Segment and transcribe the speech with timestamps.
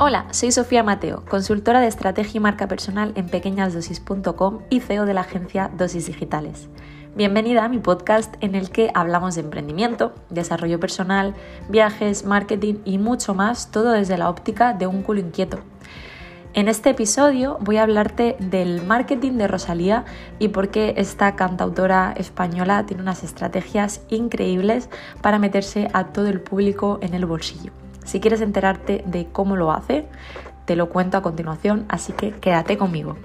[0.00, 5.12] Hola, soy Sofía Mateo, consultora de estrategia y marca personal en pequeñasdosis.com y CEO de
[5.12, 6.68] la agencia Dosis Digitales.
[7.16, 11.34] Bienvenida a mi podcast en el que hablamos de emprendimiento, desarrollo personal,
[11.68, 15.58] viajes, marketing y mucho más, todo desde la óptica de un culo inquieto.
[16.54, 20.04] En este episodio voy a hablarte del marketing de Rosalía
[20.38, 24.90] y por qué esta cantautora española tiene unas estrategias increíbles
[25.22, 27.72] para meterse a todo el público en el bolsillo.
[28.08, 30.06] Si quieres enterarte de cómo lo hace,
[30.64, 33.18] te lo cuento a continuación, así que quédate conmigo.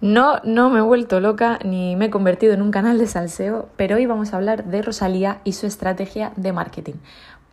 [0.00, 3.68] No, no me he vuelto loca ni me he convertido en un canal de salseo,
[3.76, 6.94] pero hoy vamos a hablar de Rosalía y su estrategia de marketing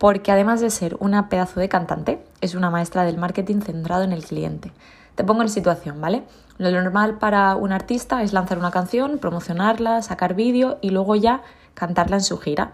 [0.02, 4.14] porque además de ser una pedazo de cantante, es una maestra del marketing centrado en
[4.14, 4.72] el cliente.
[5.14, 6.24] Te pongo en situación, ¿vale?
[6.58, 11.44] Lo normal para un artista es lanzar una canción, promocionarla, sacar vídeo y luego ya
[11.76, 12.72] cantarla en su gira.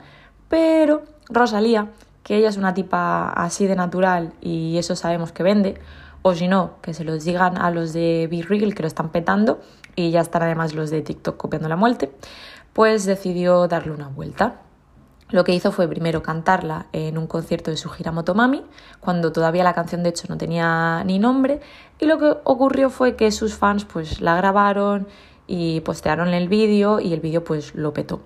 [0.47, 1.89] Pero Rosalía,
[2.23, 5.81] que ella es una tipa así de natural y eso sabemos que vende,
[6.21, 9.09] o si no, que se los digan a los de Be Real que lo están
[9.09, 9.59] petando
[9.97, 12.09] y ya están además los de TikTok copiando la muerte,
[12.71, 14.61] pues decidió darle una vuelta
[15.29, 18.63] lo que hizo fue primero cantarla en un concierto de su gira Motomami,
[18.99, 21.59] cuando todavía la canción de hecho no tenía ni nombre,
[21.99, 25.07] y lo que ocurrió fue que sus fans pues la grabaron
[25.45, 28.21] y postearon el vídeo y el vídeo pues lo petó.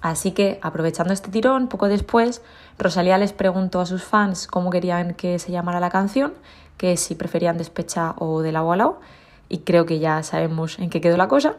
[0.00, 2.42] Así que aprovechando este tirón, poco después,
[2.78, 6.34] Rosalía les preguntó a sus fans cómo querían que se llamara la canción,
[6.76, 9.00] que si preferían despecha o de lado a lado,
[9.48, 11.56] y creo que ya sabemos en qué quedó la cosa.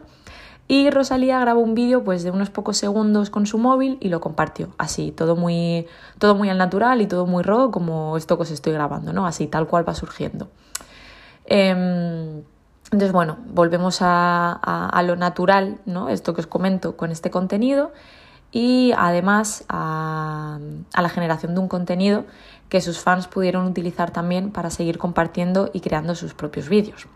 [0.70, 4.20] Y Rosalía grabó un vídeo pues de unos pocos segundos con su móvil y lo
[4.20, 4.68] compartió.
[4.76, 5.86] Así, todo muy,
[6.18, 9.26] todo muy al natural y todo muy raw como esto que os estoy grabando, ¿no?
[9.26, 10.50] Así, tal cual va surgiendo.
[11.46, 12.42] Em,
[12.84, 16.10] entonces, bueno, volvemos a, lo natural, ¿no?
[16.10, 17.92] Esto que os comento con este contenido
[18.52, 20.58] y además a,
[20.92, 22.26] a, la generación de un contenido
[22.68, 27.06] que sus fans pudieron utilizar también para seguir compartiendo y creando sus propios vídeos.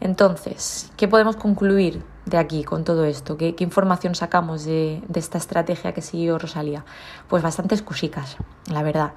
[0.00, 3.36] Entonces, ¿qué podemos concluir de aquí con todo esto?
[3.36, 6.84] ¿Qué, información sacamos de, esta estrategia que siguió Rosalía?
[7.28, 8.36] Pues bastantes cusicas,
[8.70, 9.12] la verdad.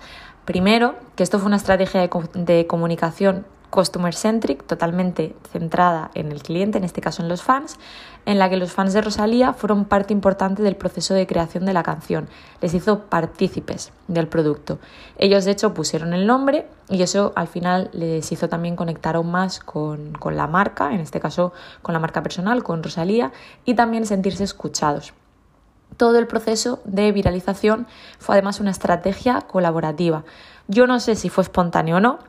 [0.45, 6.77] Primero, que esto fue una estrategia de comunicación customer centric, totalmente centrada en el cliente,
[6.77, 7.79] en este caso en los fans,
[8.27, 11.73] en la que los fans de Rosalía fueron parte importante del proceso de creación de
[11.73, 12.27] la canción,
[12.61, 14.77] les hizo partícipes del producto.
[15.17, 19.31] Ellos de hecho pusieron el nombre y eso al final les hizo también conectar aún
[19.31, 23.31] más con, con la marca, en este caso con la marca personal, con Rosalía,
[23.65, 25.13] y también sentirse escuchados.
[25.97, 27.87] Todo el proceso de viralización
[28.19, 30.23] fue además una estrategia colaborativa.
[30.67, 32.19] Yo no sé si fue espontáneo o no,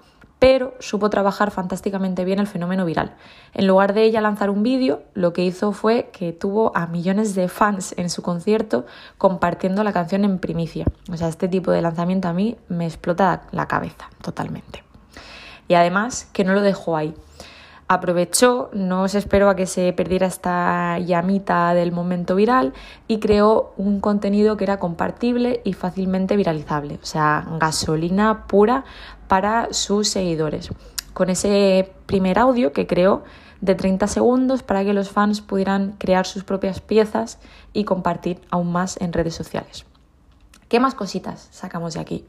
[0.42, 3.14] pero supo trabajar fantásticamente bien el fenómeno viral.
[3.54, 7.36] En lugar de ella lanzar un vídeo, lo que hizo fue que tuvo a millones
[7.36, 8.84] de fans en su concierto
[9.18, 10.84] compartiendo la canción en primicia.
[11.12, 14.82] O sea, este tipo de lanzamiento a mí me explota la cabeza totalmente.
[15.68, 17.14] Y además que no lo dejó ahí
[17.94, 22.72] aprovechó, no se esperó a que se perdiera esta llamita del momento viral
[23.08, 28.84] y creó un contenido que era compartible y fácilmente viralizable, o sea, gasolina pura
[29.28, 30.70] para sus seguidores.
[31.12, 33.22] Con ese primer audio que creó
[33.60, 37.38] de 30 segundos para que los fans pudieran crear sus propias piezas
[37.72, 39.84] y compartir aún más en redes sociales.
[40.68, 42.24] ¿Qué más cositas sacamos de aquí?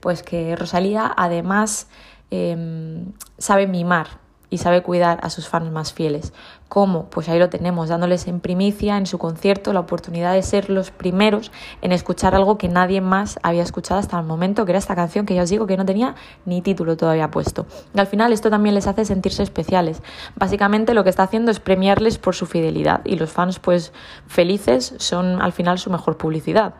[0.00, 1.86] Pues que Rosalía además
[2.30, 6.32] em, sabe mimar y sabe cuidar a sus fans más fieles.
[6.68, 7.04] ¿Cómo?
[7.10, 10.90] Pues ahí lo tenemos, dándoles en primicia en su concierto la oportunidad de ser los
[10.90, 14.96] primeros en escuchar algo que nadie más había escuchado hasta el momento, que era esta
[14.96, 17.66] canción que ya os digo que no tenía ni título todavía puesto.
[17.94, 20.02] Y al final esto también les hace sentirse especiales.
[20.36, 23.92] Básicamente lo que está haciendo es premiarles por su fidelidad y los fans pues
[24.26, 26.74] felices son al final su mejor publicidad.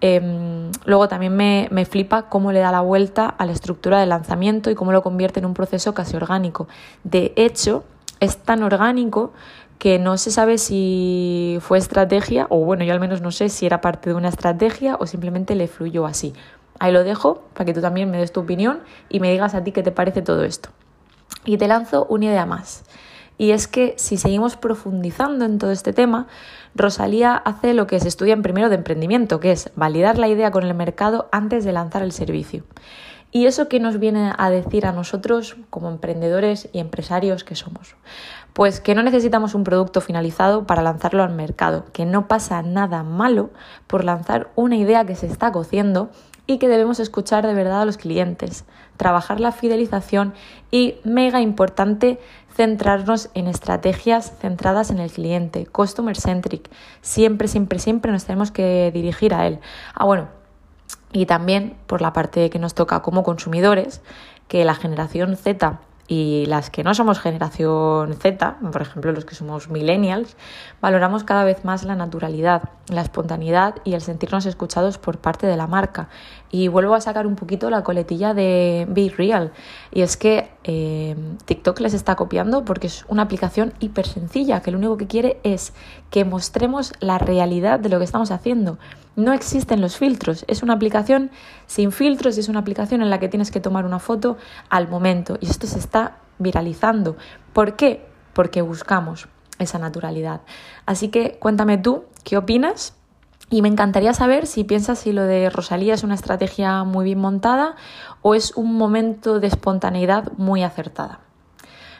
[0.00, 4.10] Em, luego también me, me, flipa cómo le da la vuelta a la estructura del
[4.10, 6.68] lanzamiento y cómo lo convierte en un proceso casi orgánico.
[7.02, 7.84] De hecho,
[8.20, 9.32] es tan orgánico
[9.78, 13.64] que no se sabe si fue estrategia, o bueno, yo al menos no sé si
[13.64, 16.34] era parte de una estrategia o simplemente le fluyó así.
[16.80, 19.62] Ahí lo dejo para que tú también me des tu opinión y me digas a
[19.62, 20.70] ti qué te parece todo esto.
[21.44, 22.84] Y te lanzo una idea más.
[23.38, 26.26] Y es que si seguimos profundizando en todo este tema,
[26.74, 30.50] Rosalía hace lo que se estudia en primero de emprendimiento, que es validar la idea
[30.50, 32.64] con el mercado antes de lanzar el servicio.
[33.30, 37.94] ¿Y eso qué nos viene a decir a nosotros como emprendedores y empresarios que somos?
[38.54, 43.02] Pues que no necesitamos un producto finalizado para lanzarlo al mercado, que no pasa nada
[43.02, 43.50] malo
[43.86, 46.10] por lanzar una idea que se está cociendo
[46.48, 48.64] y que debemos escuchar de verdad a los clientes,
[48.96, 50.32] trabajar la fidelización
[50.70, 52.18] y, mega importante,
[52.56, 56.68] centrarnos en estrategias centradas en el cliente, customer centric.
[57.02, 59.60] Siempre, siempre, siempre nos tenemos que dirigir a él.
[59.94, 60.28] Ah, bueno,
[61.12, 64.00] y también por la parte que nos toca como consumidores,
[64.48, 69.34] que la generación Z y las que no somos generación Z, por ejemplo los que
[69.34, 70.36] somos millennials,
[70.80, 75.56] valoramos cada vez más la naturalidad, la espontaneidad y el sentirnos escuchados por parte de
[75.58, 76.08] la marca.
[76.50, 79.52] Y vuelvo a sacar un poquito la coletilla de Be Real.
[79.92, 81.16] Y es que eh,
[81.46, 85.40] TikTok les está copiando porque es una aplicación hiper sencilla, que lo único que quiere
[85.42, 85.72] es
[86.10, 88.76] que mostremos la realidad de lo que estamos haciendo.
[89.16, 91.30] No existen los filtros, es una aplicación
[91.66, 94.36] sin filtros y es una aplicación en la que tienes que tomar una foto
[94.68, 97.16] al momento y esto se está viralizando.
[97.54, 98.04] ¿Por qué?
[98.34, 99.26] Porque buscamos
[99.58, 100.42] esa naturalidad.
[100.84, 102.94] Así que cuéntame tú, ¿qué opinas?
[103.50, 107.18] Y me encantaría saber si piensas si lo de Rosalía es una estrategia muy bien
[107.18, 107.76] montada
[108.20, 111.20] o es un momento de espontaneidad muy acertada.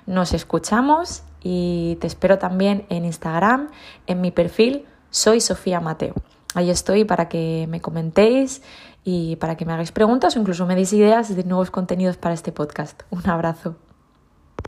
[0.06, 3.69] Nos escuchamos y te espero también en Instagram,
[4.06, 6.14] en mi perfil, soy Sofía Mateo.
[6.55, 8.62] Ahí estoy para que me comentéis
[9.05, 12.35] y para que me hagáis preguntas o incluso me deis ideas de nuevos contenidos para
[12.35, 13.02] este podcast.
[13.11, 13.88] Un abrazo.